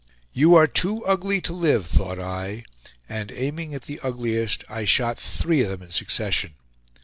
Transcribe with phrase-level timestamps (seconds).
[0.33, 2.63] "You are too ugly to live," thought I;
[3.07, 6.55] and aiming at the ugliest, I shot three of them in succession.